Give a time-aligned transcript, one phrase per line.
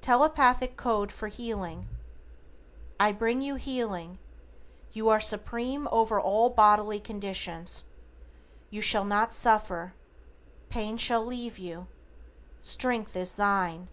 [0.00, 1.86] =TELEPATHIC CODE FOR HEALING:=
[2.98, 4.18] I bring you healing.
[4.94, 7.84] You are Supreme over all bodily conditions.
[8.70, 9.92] You shall not suffer.
[10.70, 11.86] Pain shall leave you.
[12.62, 13.88] Strength is thine.